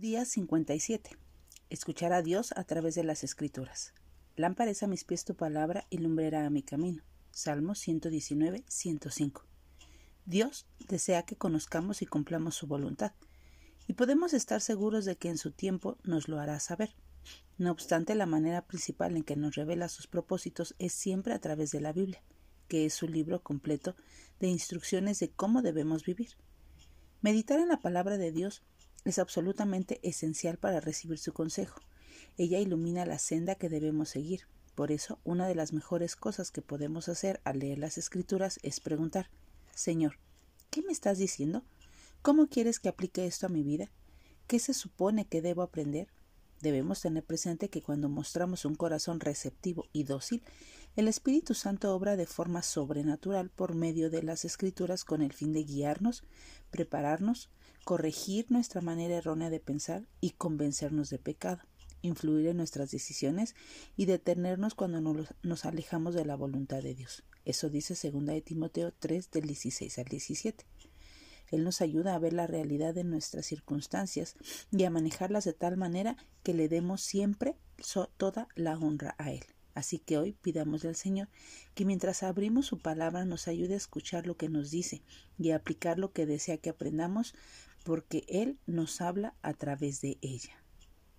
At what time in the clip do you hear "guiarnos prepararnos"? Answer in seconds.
55.64-57.48